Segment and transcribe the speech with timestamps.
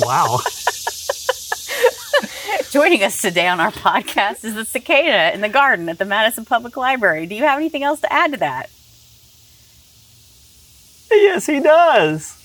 [0.00, 0.40] Wow.
[2.70, 6.44] Joining us today on our podcast is the cicada in the garden at the Madison
[6.44, 7.26] Public Library.
[7.26, 8.70] Do you have anything else to add to that?
[11.10, 12.36] yes, he does.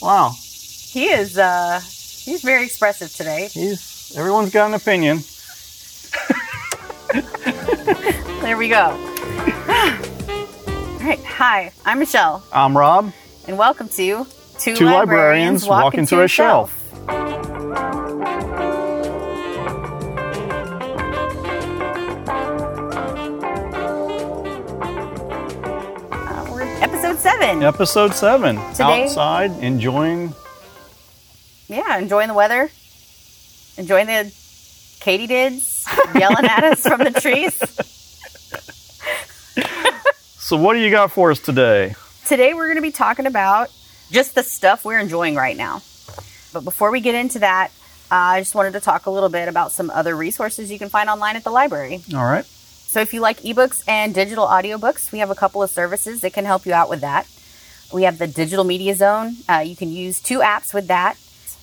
[0.00, 0.32] Wow.
[0.38, 3.48] He is uh he's very expressive today.
[3.52, 5.18] He's everyone's got an opinion.
[8.40, 8.76] There we go.
[8.86, 8.96] All
[11.06, 11.20] right.
[11.24, 13.12] Hi, I'm Michelle, I'm Rob.
[13.46, 14.26] and welcome to
[14.60, 16.76] Two, Two librarians walk into a shelf.
[25.12, 27.62] Uh, we're episode seven.
[27.62, 28.56] Episode seven.
[28.72, 30.34] Today- Outside enjoying.
[31.68, 32.70] Yeah, enjoying the weather,
[33.76, 34.32] enjoying the
[35.00, 35.86] katydids
[36.18, 37.58] yelling at us from the trees.
[40.50, 41.94] So, what do you got for us today?
[42.26, 43.70] Today we're going to be talking about
[44.10, 45.82] just the stuff we're enjoying right now.
[46.52, 47.70] But before we get into that,
[48.10, 50.88] uh, I just wanted to talk a little bit about some other resources you can
[50.88, 52.02] find online at the library.
[52.14, 52.44] All right.
[52.44, 56.32] So if you like ebooks and digital audiobooks, we have a couple of services that
[56.32, 57.28] can help you out with that.
[57.92, 59.36] We have the Digital Media Zone.
[59.48, 61.16] Uh, you can use two apps with that.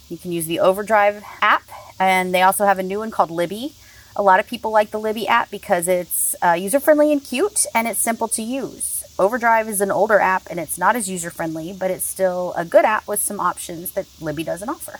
[0.10, 1.64] You can use the Overdrive app,
[2.00, 3.74] and they also have a new one called Libby.
[4.16, 7.66] A lot of people like the Libby app because it's uh, user friendly and cute,
[7.76, 8.97] and it's simple to use.
[9.20, 12.64] Overdrive is an older app and it's not as user friendly, but it's still a
[12.64, 15.00] good app with some options that Libby doesn't offer.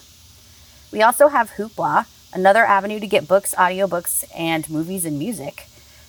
[0.92, 5.68] We also have Hoopla, another avenue to get books, audiobooks, and movies and music.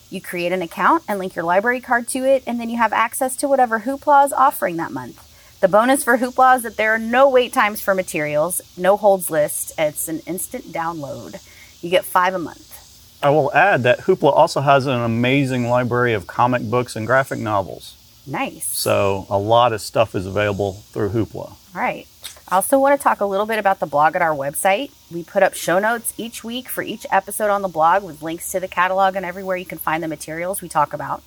[0.08, 2.94] You create an account and link your library card to it, and then you have
[2.94, 5.22] access to whatever Hoopla is offering that month.
[5.60, 9.28] The bonus for Hoopla is that there are no wait times for materials, no holds
[9.28, 9.72] list.
[9.76, 11.44] It's an instant download.
[11.82, 13.18] You get five a month.
[13.22, 17.40] I will add that Hoopla also has an amazing library of comic books and graphic
[17.40, 17.97] novels.
[18.28, 18.66] Nice.
[18.66, 21.34] So, a lot of stuff is available through Hoopla.
[21.34, 22.06] All right.
[22.50, 24.90] I also want to talk a little bit about the blog at our website.
[25.10, 28.50] We put up show notes each week for each episode on the blog with links
[28.52, 31.22] to the catalog and everywhere you can find the materials we talk about.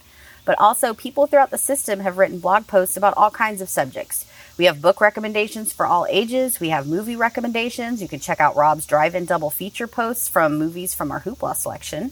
[0.46, 4.26] But also, people throughout the system have written blog posts about all kinds of subjects.
[4.58, 6.60] We have book recommendations for all ages.
[6.60, 8.02] We have movie recommendations.
[8.02, 11.56] You can check out Rob's drive in double feature posts from movies from our Hoopla
[11.56, 12.12] selection.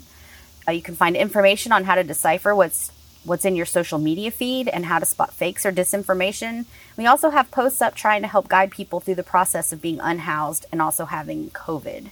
[0.68, 2.92] Uh, you can find information on how to decipher what's
[3.24, 6.66] what's in your social media feed and how to spot fakes or disinformation.
[6.98, 10.00] We also have posts up trying to help guide people through the process of being
[10.00, 12.10] unhoused and also having COVID.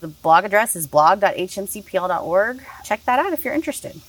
[0.00, 2.62] The blog address is blog.hmcpl.org.
[2.84, 4.00] Check that out if you're interested.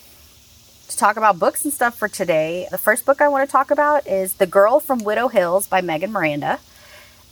[0.89, 3.71] To talk about books and stuff for today, the first book I want to talk
[3.71, 6.59] about is The Girl from Widow Hills by Megan Miranda.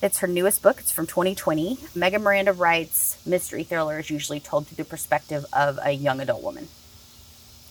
[0.02, 0.80] It's her newest book.
[0.80, 1.78] It's from 2020.
[1.94, 6.68] Megan Miranda writes mystery thrillers usually told through the perspective of a young adult woman.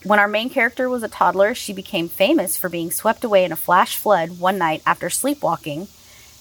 [0.05, 3.53] When our main character was a toddler, she became famous for being swept away in
[3.53, 5.87] a flash flood one night after sleepwalking,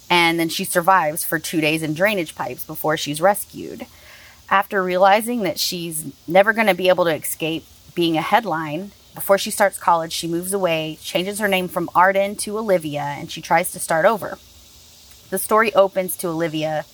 [0.10, 3.86] and then she survives for two days in drainage pipes before she's rescued.
[4.50, 9.38] After realizing that she's never going to be able to escape being a headline, before
[9.38, 13.42] she starts college, she moves away, changes her name from Arden to Olivia, and she
[13.42, 14.40] tries to start over.
[15.30, 16.86] The story opens to Olivia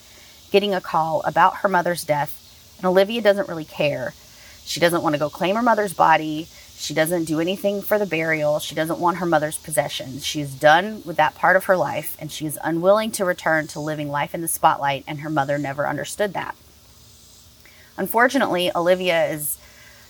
[0.51, 4.13] getting a call about her mother's death, and Olivia doesn't really care.
[4.65, 6.47] She doesn't want to go claim her mother's body.
[6.79, 8.59] She doesn't do anything for the burial.
[8.59, 10.23] She doesn't want her mother's possessions.
[10.23, 13.79] She's done with that part of her life, and she is unwilling to return to
[13.79, 16.55] living life in the spotlight, and her mother never understood that.
[17.97, 19.57] Unfortunately, Olivia is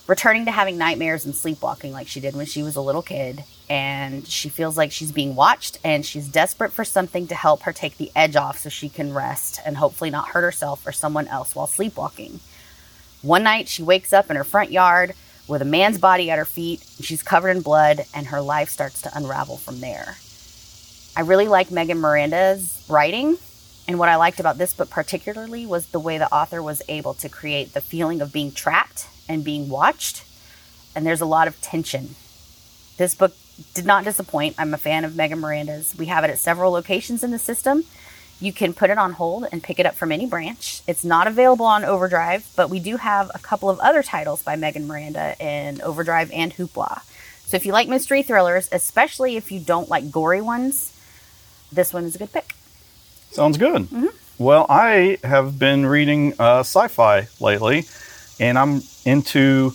[0.07, 3.45] returning to having nightmares and sleepwalking like she did when she was a little kid,
[3.69, 7.71] and she feels like she's being watched, and she's desperate for something to help her
[7.71, 11.29] take the edge off so she can rest and hopefully not hurt herself or someone
[11.29, 12.41] else while sleepwalking.
[13.21, 15.13] One night, she wakes up in her front yard
[15.47, 16.83] with a man's body at her feet.
[17.01, 20.17] She's covered in blood, and her life starts to unravel from there.
[21.15, 23.37] I really like Megan Miranda's writing,
[23.87, 27.13] and what I liked about this book particularly was the way the author was able
[27.15, 30.23] to create the feeling of being trapped and being watched.
[30.93, 32.15] And there's a lot of tension.
[32.97, 33.33] This book
[33.73, 34.55] did not disappoint.
[34.57, 35.95] I'm a fan of Megan Miranda's.
[35.97, 37.85] We have it at several locations in the system.
[38.39, 40.81] You can put it on hold and pick it up from any branch.
[40.87, 44.55] It's not available on Overdrive, but we do have a couple of other titles by
[44.55, 47.01] Megan Miranda in Overdrive and Hoopla.
[47.45, 50.93] So if you like mystery thrillers, especially if you don't like gory ones,
[51.71, 52.53] this one is a good pick.
[53.31, 53.83] Sounds good.
[53.83, 54.07] Mm-hmm.
[54.37, 57.85] Well, I have been reading uh, sci fi lately,
[58.39, 59.73] and I'm into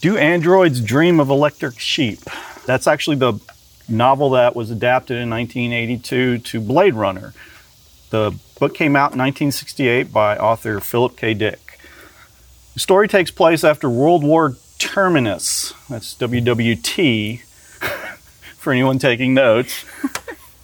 [0.00, 2.20] Do Androids Dream of Electric Sheep?
[2.64, 3.38] That's actually the
[3.88, 7.34] novel that was adapted in 1982 to Blade Runner.
[8.10, 11.34] The book came out in 1968 by author Philip K.
[11.34, 11.78] Dick.
[12.74, 15.72] The story takes place after World War Terminus.
[15.88, 17.40] That's WWT
[18.56, 19.84] for anyone taking notes.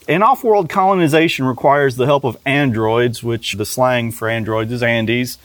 [0.08, 4.82] An off world colonization requires the help of androids, which the slang for androids is
[4.82, 5.38] andys,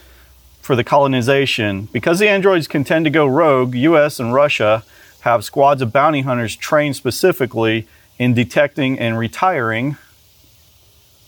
[0.61, 1.87] for the colonization.
[1.91, 4.83] Because the androids can tend to go rogue, US and Russia
[5.21, 7.87] have squads of bounty hunters trained specifically
[8.19, 9.97] in detecting and retiring,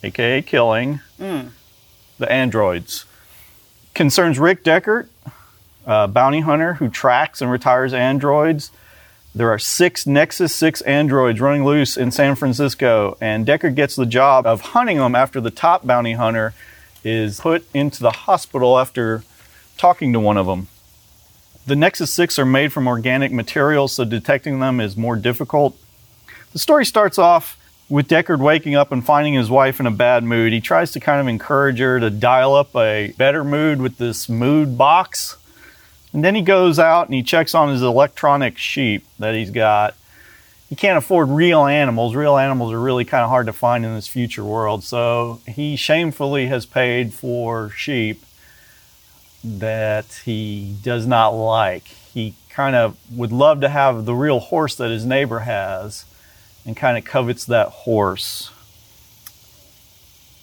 [0.04, 1.50] aka killing, mm.
[2.18, 3.06] the androids.
[3.94, 5.08] Concerns Rick Deckard,
[5.86, 8.72] a bounty hunter who tracks and retires androids.
[9.36, 14.06] There are six Nexus 6 androids running loose in San Francisco, and Deckard gets the
[14.06, 16.54] job of hunting them after the top bounty hunter
[17.04, 19.24] is put into the hospital after
[19.78, 20.68] talking to one of them.
[21.66, 25.78] The Nexus 6 are made from organic materials, so detecting them is more difficult.
[26.52, 27.59] The story starts off
[27.90, 30.54] with Deckard waking up and finding his wife in a bad mood.
[30.54, 34.30] He tries to kind of encourage her to dial up a better mood with this
[34.30, 35.38] mood box.
[36.14, 39.96] And then he goes out and he checks on his electronic sheep that he's got.
[40.70, 42.14] He can't afford real animals.
[42.14, 44.84] Real animals are really kind of hard to find in this future world.
[44.84, 48.24] So he shamefully has paid for sheep
[49.44, 51.86] that he does not like.
[51.86, 56.06] He kind of would love to have the real horse that his neighbor has
[56.70, 58.52] and kind of covets that horse.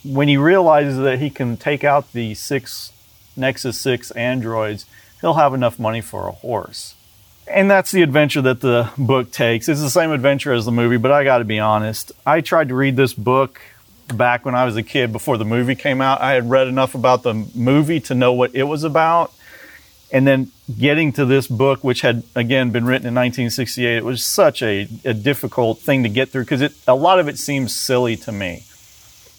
[0.05, 2.93] When he realizes that he can take out the six
[3.37, 4.87] Nexus 6 androids,
[5.20, 6.96] he'll have enough money for a horse.
[7.46, 9.69] And that's the adventure that the book takes.
[9.69, 12.11] It's the same adventure as the movie, but I got to be honest.
[12.26, 13.61] I tried to read this book
[14.08, 16.20] back when I was a kid before the movie came out.
[16.20, 19.32] I had read enough about the movie to know what it was about.
[20.12, 24.25] And then getting to this book, which had again been written in 1968, it was
[24.25, 28.17] such a, a difficult thing to get through because a lot of it seems silly
[28.19, 28.62] to me.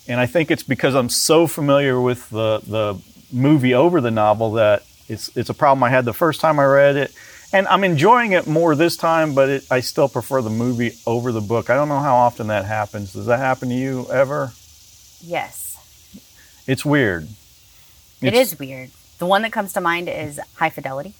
[0.09, 4.53] And I think it's because I'm so familiar with the, the movie over the novel
[4.53, 7.13] that it's, it's a problem I had the first time I read it.
[7.53, 11.31] And I'm enjoying it more this time, but it, I still prefer the movie over
[11.31, 11.69] the book.
[11.69, 13.13] I don't know how often that happens.
[13.13, 14.51] Does that happen to you ever?
[15.21, 15.77] Yes.
[16.67, 17.29] It's weird.
[18.21, 18.91] It It's- weird.
[19.19, 21.13] The one that comes to mind is High Fidelity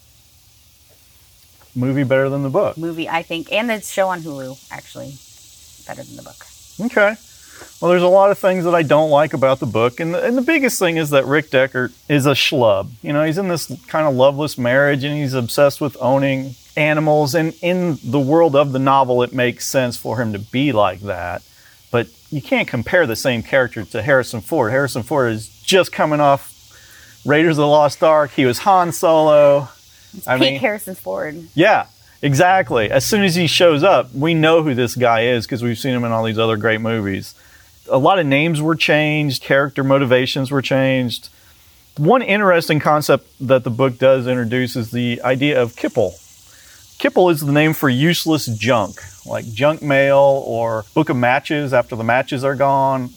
[1.76, 2.78] Movie better than the book.
[2.78, 5.14] movie, I think, and the show on Hulu, actually,
[5.88, 6.46] better than the book.
[6.82, 7.16] Okay.
[7.80, 10.24] Well, there's a lot of things that I don't like about the book, and the,
[10.24, 12.90] and the biggest thing is that Rick Deckard is a schlub.
[13.04, 17.36] You know, he's in this kind of loveless marriage, and he's obsessed with owning animals.
[17.36, 21.02] And in the world of the novel, it makes sense for him to be like
[21.02, 21.44] that.
[21.92, 24.72] But you can't compare the same character to Harrison Ford.
[24.72, 26.56] Harrison Ford is just coming off
[27.27, 28.31] Raiders of the Lost Ark.
[28.31, 29.68] He was Han Solo.
[30.25, 31.35] I Pete mean, Harrison Ford.
[31.53, 31.88] yeah,
[32.21, 32.89] exactly.
[32.89, 35.94] As soon as he shows up, we know who this guy is because we've seen
[35.94, 37.35] him in all these other great movies.
[37.89, 41.29] A lot of names were changed, character motivations were changed.
[41.97, 46.13] One interesting concept that the book does introduce is the idea of kipple.
[46.97, 51.95] Kipple is the name for useless junk, like junk mail or book of matches after
[51.95, 53.09] the matches are gone,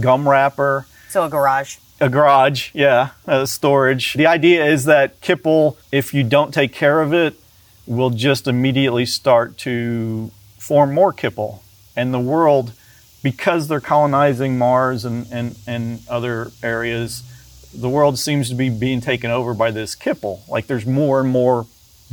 [0.00, 1.76] gum wrapper So a garage.
[2.02, 4.14] A garage, yeah, a storage.
[4.14, 7.34] The idea is that kipple, if you don't take care of it,
[7.86, 11.60] will just immediately start to form more kipple.
[11.96, 12.72] And the world,
[13.22, 17.22] because they're colonizing Mars and, and, and other areas,
[17.72, 20.46] the world seems to be being taken over by this kipple.
[20.48, 21.66] Like there's more and more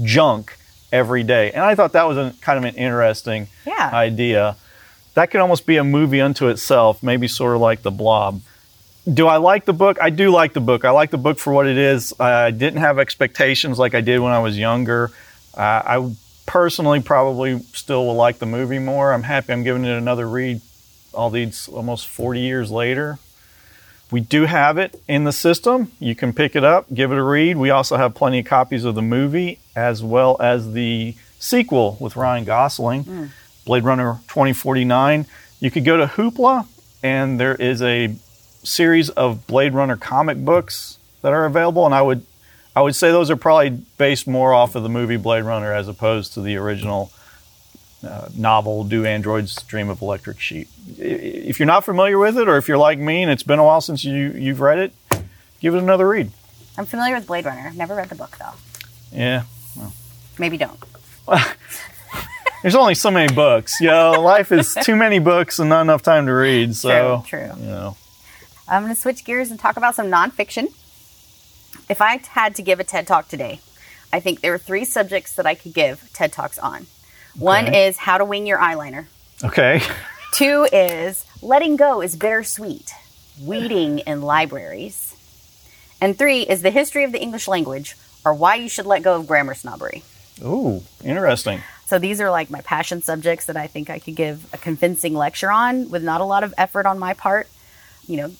[0.03, 0.55] junk
[0.91, 1.51] every day.
[1.51, 3.89] And I thought that was a, kind of an interesting Yeah.
[3.91, 4.55] idea.
[5.15, 8.41] That could almost be a movie unto itself, maybe sort of like The Blob.
[9.11, 9.97] Do I like the book?
[10.01, 10.85] I do like the book.
[10.85, 12.13] I like the book for what it is.
[12.19, 15.11] I didn't have expectations like I did when I was younger.
[15.55, 19.13] Uh, I personally probably still will like the movie more.
[19.13, 20.61] I'm happy I'm giving it another read
[21.13, 23.19] all these almost 40 years later.
[24.11, 25.91] We do have it in the system.
[25.99, 27.57] You can pick it up, give it a read.
[27.57, 32.15] We also have plenty of copies of the movie as well as the sequel with
[32.15, 33.31] Ryan Gosling,
[33.65, 35.27] Blade Runner 2049.
[35.59, 36.65] You could go to Hoopla,
[37.03, 38.15] and there is a
[38.63, 42.25] series of Blade Runner comic books that are available, and I would
[42.75, 45.87] I would say those are probably based more off of the movie Blade Runner as
[45.87, 47.11] opposed to the original
[48.07, 50.69] uh, novel Do Androids Dream of Electric Sheep.
[50.97, 53.63] If you're not familiar with it, or if you're like me and it's been a
[53.63, 54.93] while since you you've read it,
[55.59, 56.31] give it another read.
[56.77, 57.67] I'm familiar with Blade Runner.
[57.67, 58.53] I've never read the book though.
[59.11, 59.43] Yeah,
[60.37, 60.79] Maybe don't.
[62.61, 63.81] there's only so many books.
[63.81, 66.75] You know, life is too many books and not enough time to read.
[66.75, 67.51] So True, true.
[67.59, 67.97] You know,
[68.69, 70.67] I'm going to switch gears and talk about some nonfiction.
[71.89, 73.59] If I had to give a TED Talk today,
[74.13, 76.87] I think there are three subjects that I could give TED Talks on.
[77.37, 77.87] One Okay.
[77.87, 79.05] is how to wing your eyeliner.
[79.43, 79.81] okay.
[80.33, 82.91] Two is letting go is bittersweet,
[83.43, 85.15] weeding in libraries.
[85.99, 89.15] And three is the history of the English language or why you should let go
[89.15, 90.03] of grammar snobbery.
[90.45, 91.61] Ooh, interesting.
[91.85, 95.15] So these are like my passion subjects that I think I could give a convincing
[95.15, 97.47] lecture on with not a lot of effort on my part.
[98.07, 98.31] You know,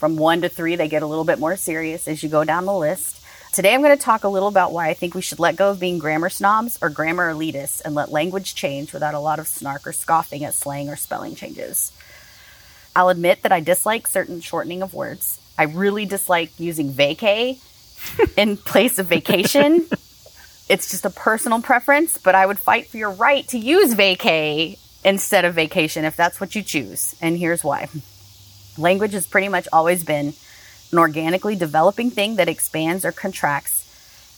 [0.00, 2.64] from one to three, they get a little bit more serious as you go down
[2.64, 3.22] the list.
[3.52, 5.70] Today, I'm going to talk a little about why I think we should let go
[5.70, 9.46] of being grammar snobs or grammar elitists and let language change without a lot of
[9.46, 11.92] snark or scoffing at slang or spelling changes.
[12.96, 15.38] I'll admit that I dislike certain shortening of words.
[15.58, 17.58] I really dislike using vacay
[18.38, 19.86] in place of vacation.
[20.70, 24.78] It's just a personal preference, but I would fight for your right to use vacay
[25.04, 27.14] instead of vacation if that's what you choose.
[27.20, 27.88] And here's why.
[28.78, 30.34] Language has pretty much always been
[30.92, 33.80] an organically developing thing that expands or contracts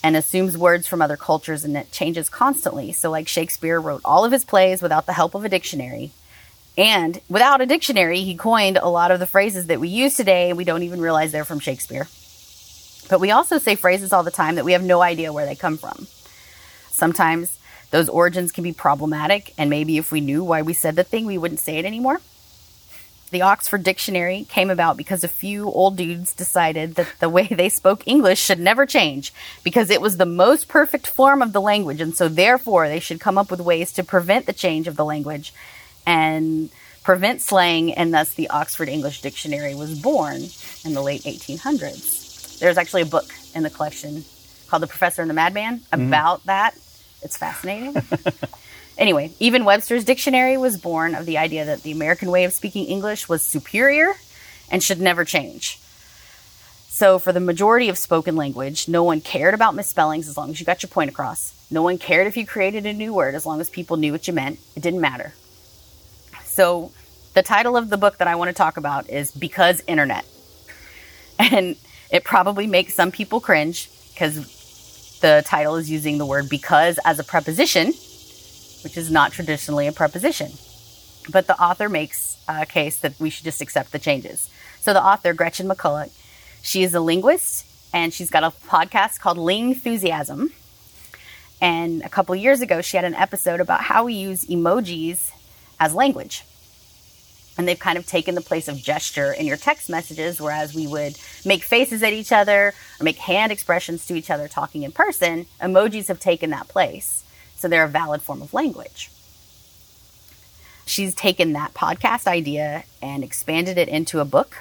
[0.02, 2.92] and assumes words from other cultures and it changes constantly.
[2.92, 6.10] So, like Shakespeare wrote all of his plays without the help of a dictionary.
[6.76, 10.48] And without a dictionary, he coined a lot of the phrases that we use today,
[10.48, 12.08] and we don't even realize they're from Shakespeare.
[13.10, 15.54] But we also say phrases all the time that we have no idea where they
[15.54, 16.06] come from.
[16.88, 17.58] Sometimes
[17.90, 21.26] those origins can be problematic, and maybe if we knew why we said the thing,
[21.26, 22.20] we wouldn't say it anymore.
[23.32, 27.70] The Oxford Dictionary came about because a few old dudes decided that the way they
[27.70, 29.32] spoke English should never change
[29.64, 33.20] because it was the most perfect form of the language, and so therefore they should
[33.20, 35.54] come up with ways to prevent the change of the language
[36.06, 36.68] and
[37.02, 40.42] prevent slang, and thus the Oxford English Dictionary was born
[40.84, 42.58] in the late 1800s.
[42.58, 44.24] There's actually a book in the collection
[44.68, 46.06] called The Professor and the Madman mm-hmm.
[46.06, 46.74] about that.
[47.22, 47.96] It's fascinating.
[48.98, 52.84] Anyway, even Webster's dictionary was born of the idea that the American way of speaking
[52.84, 54.12] English was superior
[54.70, 55.78] and should never change.
[56.88, 60.60] So, for the majority of spoken language, no one cared about misspellings as long as
[60.60, 61.54] you got your point across.
[61.70, 64.28] No one cared if you created a new word as long as people knew what
[64.28, 64.58] you meant.
[64.76, 65.32] It didn't matter.
[66.44, 66.92] So,
[67.32, 70.26] the title of the book that I want to talk about is Because Internet.
[71.38, 71.76] And
[72.10, 77.18] it probably makes some people cringe because the title is using the word because as
[77.18, 77.94] a preposition
[78.82, 80.52] which is not traditionally a preposition.
[81.30, 84.50] But the author makes a case that we should just accept the changes.
[84.80, 86.10] So the author, Gretchen McCulloch,
[86.62, 90.50] she is a linguist and she's got a podcast called Lingthusiasm.
[91.60, 95.30] And a couple years ago, she had an episode about how we use emojis
[95.78, 96.44] as language.
[97.56, 100.86] And they've kind of taken the place of gesture in your text messages, whereas we
[100.86, 104.90] would make faces at each other or make hand expressions to each other talking in
[104.90, 105.46] person.
[105.60, 107.22] Emojis have taken that place.
[107.62, 109.08] So they're a valid form of language.
[110.84, 114.56] She's taken that podcast idea and expanded it into a book,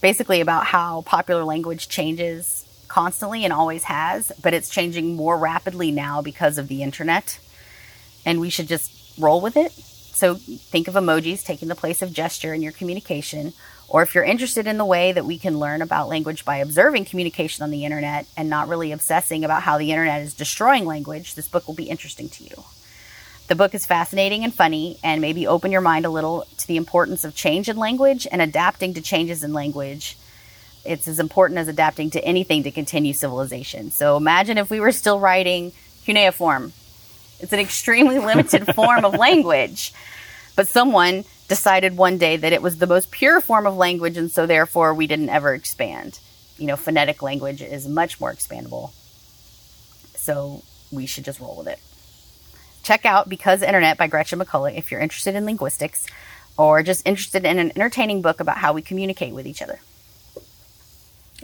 [0.00, 5.90] basically about how popular language changes constantly and always has, but it's changing more rapidly
[5.90, 7.40] now because of the internet.
[8.24, 9.72] And we should just roll with it.
[9.72, 13.52] So think of emojis taking the place of gesture in your communication.
[13.92, 17.04] Or if you're interested in the way that we can learn about language by observing
[17.04, 21.34] communication on the internet and not really obsessing about how the internet is destroying language,
[21.34, 22.64] this book will be interesting to you.
[23.48, 26.78] The book is fascinating and funny and maybe open your mind a little to the
[26.78, 30.16] importance of change in language and adapting to changes in language.
[30.86, 33.90] It's as important as adapting to anything to continue civilization.
[33.90, 35.72] So imagine if we were still writing
[36.06, 36.72] cuneiform.
[37.40, 39.92] It's an extremely limited form of language.
[40.54, 44.30] But someone decided one day that it was the most pure form of language, and
[44.30, 46.18] so therefore we didn't ever expand.
[46.58, 48.92] You know, phonetic language is much more expandable.
[50.14, 51.78] So we should just roll with it.
[52.82, 56.06] Check out Because Internet by Gretchen McCulloch if you're interested in linguistics
[56.56, 59.80] or just interested in an entertaining book about how we communicate with each other.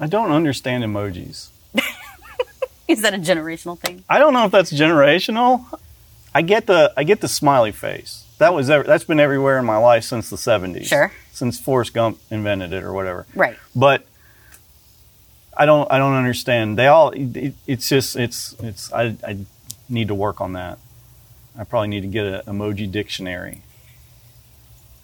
[0.00, 1.48] I don't understand emojis.
[2.88, 4.04] Is that a generational thing?
[4.08, 5.66] I don't know if that's generational.
[6.34, 8.24] I get the I get the smiley face.
[8.38, 10.86] That was ever, that's been everywhere in my life since the 70s.
[10.86, 11.12] Sure.
[11.32, 13.26] Since Forrest Gump invented it or whatever.
[13.34, 13.56] Right.
[13.74, 14.06] But
[15.56, 16.78] I don't I don't understand.
[16.78, 19.38] They all it, it's just it's it's I I
[19.88, 20.78] need to work on that.
[21.58, 23.62] I probably need to get an emoji dictionary.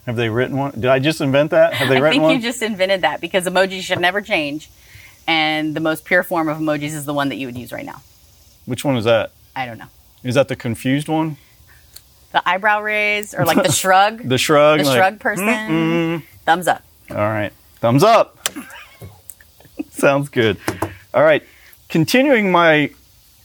[0.07, 0.73] Have they written one?
[0.73, 1.75] Did I just invent that?
[1.75, 2.31] Have they I written one?
[2.31, 4.71] I think you just invented that because emojis should never change.
[5.27, 7.87] And the most pure form of emojis is the one that you would use right
[7.87, 8.03] now.
[8.67, 9.33] Which one is that?
[9.57, 9.89] I don't know.
[10.23, 11.39] Is that the confused one?
[12.35, 14.29] The eyebrow raise or like the shrug.
[14.29, 14.81] The shrug?
[14.81, 15.47] The like, shrug person.
[15.47, 16.83] "Mm-mm." Thumbs up.
[17.11, 17.53] All right.
[17.77, 18.49] Thumbs up.
[19.91, 20.59] Sounds good.
[21.15, 21.45] All right.
[21.89, 22.91] Continuing my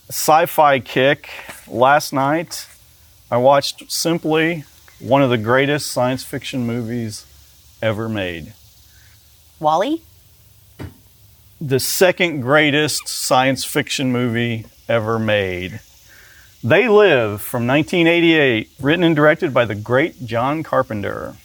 [0.09, 1.29] sci fi kick,
[1.67, 2.67] last night
[3.29, 4.63] I watched simply
[4.99, 7.27] one of the greatest science fiction movies
[7.83, 8.53] ever made.
[9.59, 10.01] WALL-E?
[11.61, 15.79] The second greatest science fiction movie ever made.
[16.61, 21.37] They Live from 1988, written and directed by the great John Carpenter.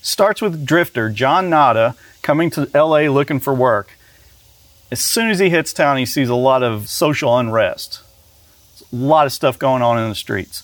[0.00, 3.98] Starts with Drifter, John Nada, coming to LA looking for work.
[4.92, 8.02] As soon as he hits town, he sees a lot of social unrest.
[8.92, 10.62] a lot of stuff going on in the streets.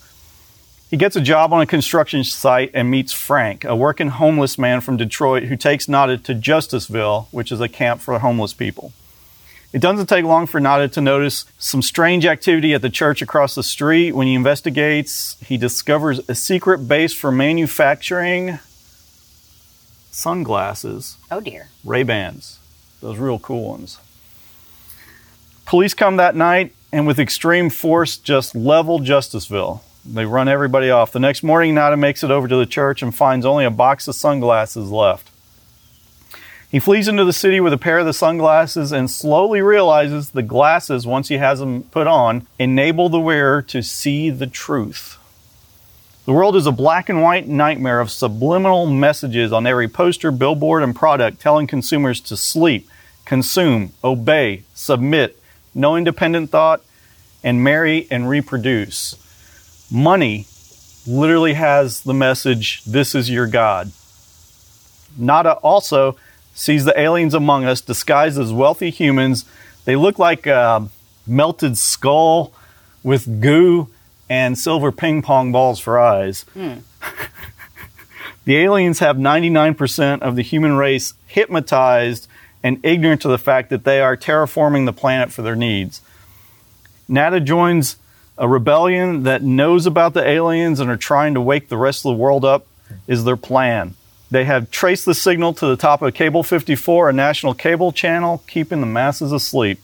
[0.89, 4.81] He gets a job on a construction site and meets Frank, a working homeless man
[4.81, 8.93] from Detroit who takes Nada to Justiceville, which is a camp for homeless people.
[9.75, 13.57] It doesn't take long for Nada to notice some strange activity at the church across
[13.57, 14.13] the street.
[14.13, 18.61] When he investigates, he discovers a secret base for manufacturing
[20.13, 21.71] sunglasses, Oh dear.
[21.85, 22.61] Ray-Bans,
[23.01, 23.99] those real cool ones.
[25.67, 29.81] Police come that night and with extreme force just level Justiceville.
[30.05, 31.11] They run everybody off.
[31.11, 34.07] The next morning, Nada makes it over to the church and finds only a box
[34.07, 35.33] of sunglasses left.
[36.75, 40.43] He flees into the city with a pair of the sunglasses and slowly realizes the
[40.43, 45.17] glasses, once he has them put on, enable the wearer to see the truth.
[46.27, 50.83] The world is a black and white nightmare of subliminal messages on every poster, billboard,
[50.83, 52.91] and product telling consumers to sleep,
[53.25, 55.41] consume, obey, submit,
[55.77, 56.83] no independent thought,
[57.45, 59.15] and marry and reproduce.
[59.93, 60.49] Money
[61.07, 63.93] literally has the message, This is your God.
[65.17, 66.17] Nada also
[66.55, 69.45] sees the aliens among us disguised as wealthy humans.
[69.85, 70.89] They look like a
[71.27, 72.53] melted skull
[73.03, 73.89] with goo
[74.31, 76.43] and silver ping pong balls for eyes.
[76.55, 76.75] Hmm.
[78.45, 82.29] the aliens have 99% of the human race hypnotized
[82.63, 86.01] and ignorant to the fact that they are terraforming the planet for their needs.
[87.07, 87.97] Nada joins
[88.39, 92.11] a rebellion that knows about the aliens and are trying to wake the rest of
[92.11, 92.67] the world up
[93.07, 93.95] is their plan.
[94.35, 98.43] They have traced the signal to the top of Cable 54, a national cable channel,
[98.49, 99.79] keeping the masses asleep.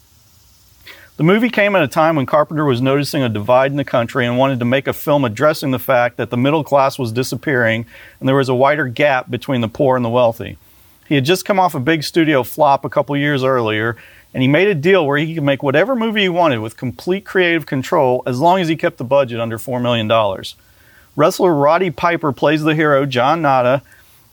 [1.18, 4.26] The movie came at a time when Carpenter was noticing a divide in the country
[4.26, 7.86] and wanted to make a film addressing the fact that the middle class was disappearing
[8.18, 10.58] and there was a wider gap between the poor and the wealthy.
[11.06, 13.96] He had just come off a big studio flop a couple years earlier,
[14.34, 17.24] and he made a deal where he could make whatever movie he wanted with complete
[17.24, 20.10] creative control as long as he kept the budget under $4 million.
[21.14, 23.84] Wrestler Roddy Piper plays the hero, John Nada,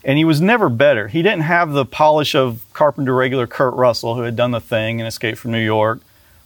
[0.07, 1.09] and he was never better.
[1.09, 5.01] He didn't have the polish of Carpenter regular Kurt Russell, who had done the thing
[5.01, 5.99] and escaped from New York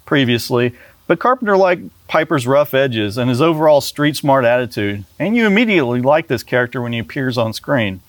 [0.03, 0.73] previously,
[1.05, 6.01] but Carpenter liked Piper's rough edges and his overall street smart attitude, and you immediately
[6.01, 8.01] like this character when he appears on screen.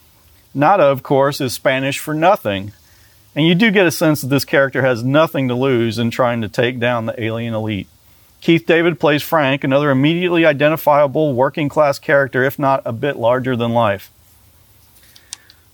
[0.55, 2.73] Nada, of course, is Spanish for nothing,
[3.37, 6.41] and you do get a sense that this character has nothing to lose in trying
[6.41, 7.89] to take down the alien elite.
[8.41, 13.55] Keith David plays Frank, another immediately identifiable working class character, if not a bit larger
[13.55, 14.11] than life.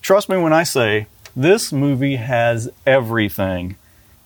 [0.08, 3.76] Trust me when I say this movie has everything.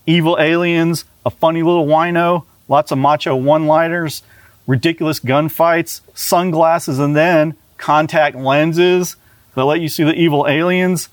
[0.06, 4.22] Evil aliens, a funny little wino, lots of macho one liners,
[4.68, 9.16] ridiculous gunfights, sunglasses, and then contact lenses
[9.56, 11.08] that let you see the evil aliens,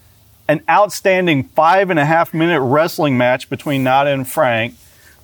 [0.48, 4.76] an outstanding five and a half minute wrestling match between Nada and Frank,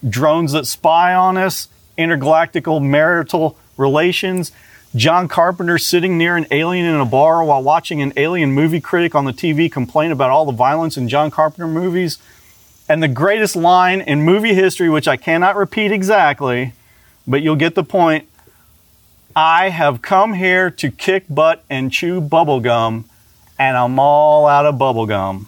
[0.10, 1.68] drones that spy on us,
[2.00, 4.52] intergalactical marital relations,
[4.96, 9.14] John Carpenter sitting near an alien in a bar while watching an alien movie critic
[9.14, 12.18] on the TV complain about all the violence in John Carpenter movies,
[12.88, 16.72] and the greatest line in movie history, which I cannot repeat exactly,
[17.28, 18.30] but you'll get the point.
[19.36, 23.04] I have come here to kick butt and chew bubblegum,
[23.60, 25.48] and I'm all out of bubblegum.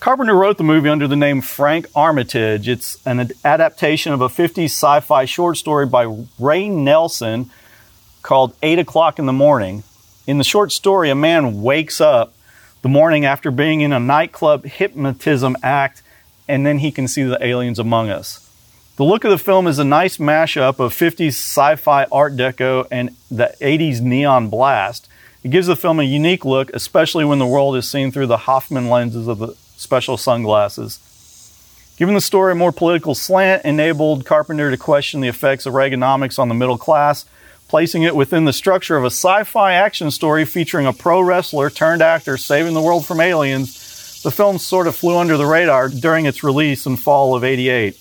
[0.00, 2.68] Carpenter wrote the movie under the name Frank Armitage.
[2.68, 7.48] It's an adaptation of a 50s sci fi short story by Ray Nelson
[8.26, 9.84] called Eight O'Clock in the Morning.
[10.26, 12.34] In the short story, a man wakes up
[12.82, 16.02] the morning after being in a nightclub hypnotism act,
[16.48, 18.42] and then he can see the aliens among us.
[18.96, 22.88] The look of the film is a nice mashup of 50s sci fi art deco
[22.90, 25.08] and the 80s neon blast.
[25.44, 28.38] It gives the film a unique look, especially when the world is seen through the
[28.38, 30.98] Hoffman lenses of the special sunglasses.
[31.96, 36.40] Given the story a more political slant enabled Carpenter to question the effects of Reaganomics
[36.40, 37.24] on the middle class,
[37.68, 41.70] placing it within the structure of a sci fi action story featuring a pro wrestler
[41.70, 44.22] turned actor saving the world from aliens.
[44.22, 47.98] The film sort of flew under the radar during its release in fall of 88.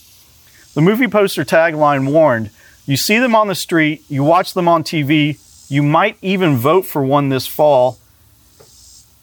[0.73, 2.49] The movie poster tagline warned
[2.85, 6.85] You see them on the street, you watch them on TV, you might even vote
[6.85, 7.97] for one this fall.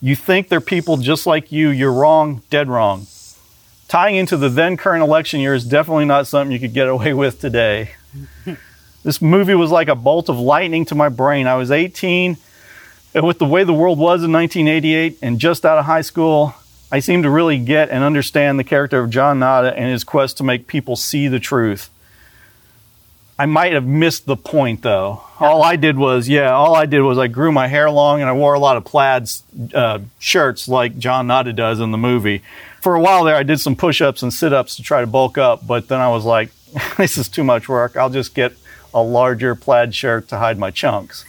[0.01, 3.07] You think they're people just like you, you're wrong, dead wrong.
[3.87, 7.13] Tying into the then current election year is definitely not something you could get away
[7.13, 7.93] with today.
[9.05, 11.47] this movie was like a bolt of lightning to my brain.
[11.47, 12.37] I was 18,
[13.15, 16.55] and with the way the world was in 1988 and just out of high school,
[16.91, 20.37] I seemed to really get and understand the character of John Nada and his quest
[20.39, 21.89] to make people see the truth.
[23.39, 25.23] I might have missed the point though.
[25.41, 28.29] All I did was, yeah, all I did was I grew my hair long and
[28.29, 29.29] I wore a lot of plaid
[29.75, 32.43] uh, shirts like John Nada does in the movie.
[32.81, 35.07] For a while there, I did some push ups and sit ups to try to
[35.07, 36.51] bulk up, but then I was like,
[36.99, 37.97] this is too much work.
[37.97, 38.53] I'll just get
[38.95, 41.25] a larger plaid shirt to hide my chunks.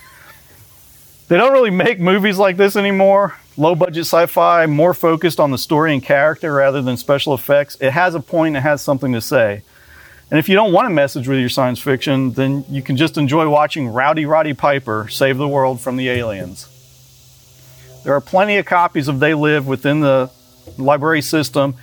[1.28, 3.36] They don't really make movies like this anymore.
[3.56, 7.78] Low budget sci fi, more focused on the story and character rather than special effects.
[7.80, 9.62] It has a point, it has something to say.
[10.30, 13.18] And if you don't want a message with your science fiction, then you can just
[13.18, 16.68] enjoy watching Rowdy Roddy Piper save the world from the aliens.
[18.04, 20.32] There are plenty of copies of They Live within the
[20.78, 21.76] library system.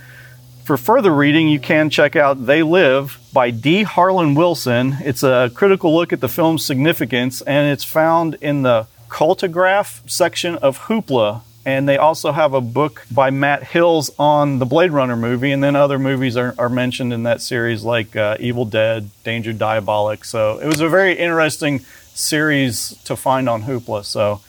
[0.65, 3.83] For further reading, you can check out They Live by D.
[3.83, 4.97] Harlan Wilson.
[5.03, 10.55] It's a critical look at the film's significance, and it's found in the Cultograph section
[10.57, 11.41] of Hoopla.
[11.63, 15.63] And they also have a book by Matt Hills on the Blade Runner movie, and
[15.63, 20.25] then other movies are, are mentioned in that series, like uh, Evil Dead, Danger Diabolik.
[20.25, 21.79] So it was a very interesting
[22.15, 24.05] series to find on Hoopla.
[24.05, 24.41] So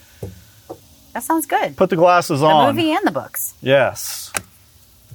[1.12, 1.76] That sounds good.
[1.76, 2.68] put the glasses on.
[2.68, 3.54] The movie and the books.
[3.60, 4.32] Yes.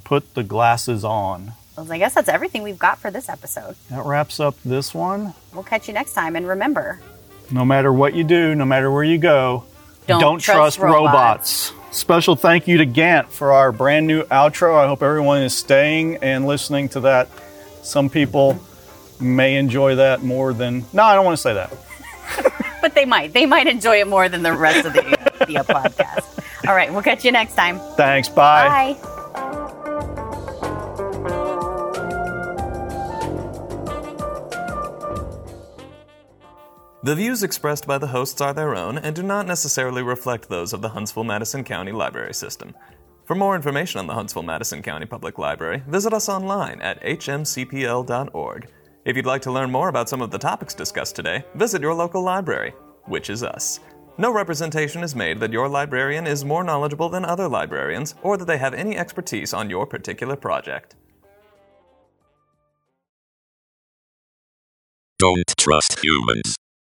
[0.04, 1.52] Put the glasses on.
[1.78, 3.76] Well, I guess that's everything we've got for this episode.
[3.90, 5.32] That wraps up this one.
[5.54, 6.34] We'll catch you next time.
[6.34, 7.00] And remember,
[7.50, 9.64] No matter what you do, no matter where you go,
[10.06, 11.72] Don't trust robots.
[11.90, 14.76] Special thank you to Gant for our brand new outro.
[14.76, 17.28] I hope everyone is staying and listening to that.
[17.82, 18.60] Some people
[19.20, 20.84] may enjoy that more than.
[20.92, 21.72] No, I don't want to say that.
[22.82, 23.32] but they might.
[23.32, 25.02] They might enjoy it more than the rest of the,
[25.46, 26.24] the podcast.
[26.68, 27.78] All right, we'll catch you next time.
[27.96, 28.28] Thanks.
[28.28, 28.94] Bye.
[28.94, 29.14] Bye.
[37.04, 40.72] The views expressed by the hosts are their own and do not necessarily reflect those
[40.72, 42.74] of the Huntsville Madison County Library System.
[43.24, 48.68] For more information on the Huntsville Madison County Public Library, visit us online at hmcpl.org.
[49.04, 51.94] If you'd like to learn more about some of the topics discussed today, visit your
[51.94, 52.72] local library,
[53.04, 53.78] which is us.
[54.18, 58.46] No representation is made that your librarian is more knowledgeable than other librarians or that
[58.46, 60.96] they have any expertise on your particular project.
[65.20, 66.56] Don't trust humans.